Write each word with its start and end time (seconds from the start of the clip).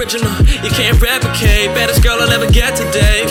original. 0.00 0.32
You 0.64 0.70
can't 0.70 1.00
replicate. 1.00 1.68
Baddest 1.76 2.02
girl 2.02 2.16
I'll 2.20 2.30
ever 2.30 2.50
get 2.50 2.74
today. 2.74 3.29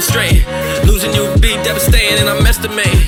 demonstrate. 0.00 0.46
Losing 0.86 1.12
you 1.12 1.22
would 1.24 1.42
be 1.42 1.52
devastating, 1.62 2.20
and 2.20 2.28
I'm 2.28 2.46
estimating. 2.46 2.99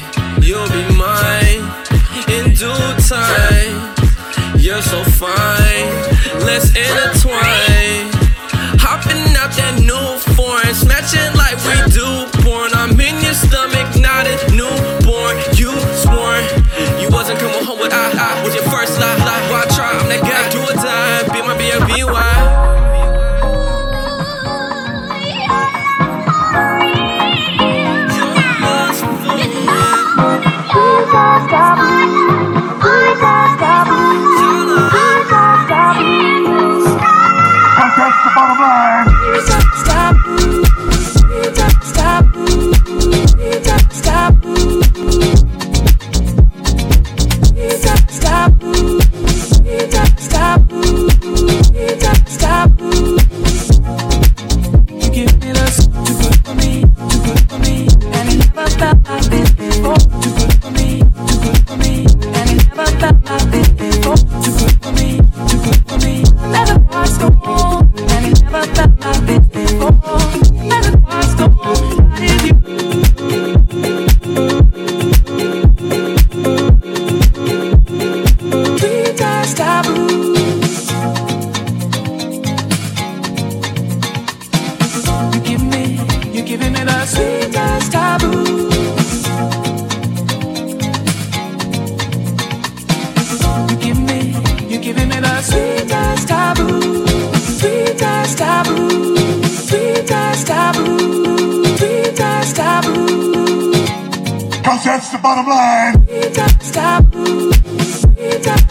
that's 104.92 105.10
the 105.10 105.18
bottom 105.18 105.46
line. 105.46 105.94
Stop. 106.32 106.62
Stop. 106.62 107.04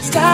Stop. 0.00 0.28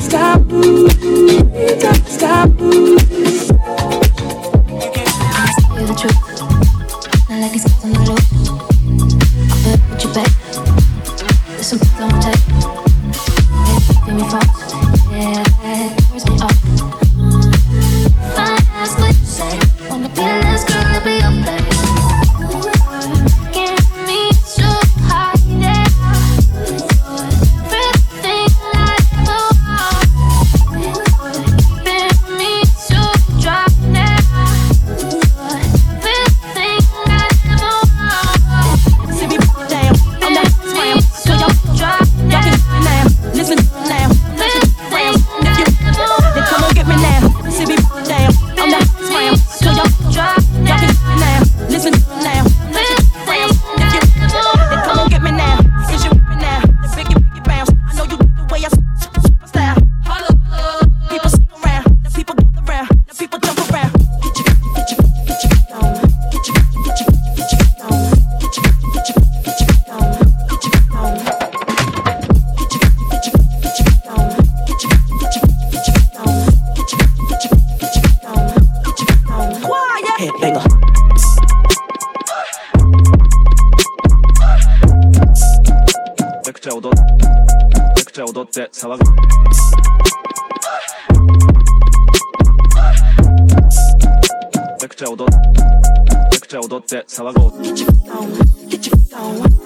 Stop. 0.00 0.30
Stop. 0.30 0.40
Stop. 2.06 2.93
Set 88.54 88.76
salam. 88.76 88.98
Tekçe 94.78 95.06
odot. 95.06 95.28
Get 97.62 97.80
your 97.80 97.90
phone. 98.06 98.30
Get 98.70 98.86
your. 98.86 99.63